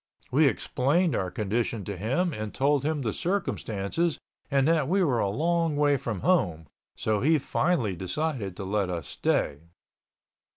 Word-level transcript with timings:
We 0.31 0.47
explained 0.47 1.15
our 1.15 1.29
condition 1.29 1.85
to 1.85 1.95
him 1.95 2.33
and 2.33 2.55
told 2.55 2.83
him 2.83 3.03
the 3.03 3.13
circumstances 3.13 4.17
and 4.49 4.67
that 4.67 4.87
we 4.87 5.03
were 5.03 5.19
a 5.19 5.29
long 5.29 5.75
way 5.75 5.95
from 5.95 6.21
home, 6.21 6.65
so 6.95 7.19
he 7.19 7.37
finally 7.37 7.95
decided 7.95 8.55
to 8.57 8.63
let 8.63 8.89
us 8.89 9.05
stay. 9.07 9.59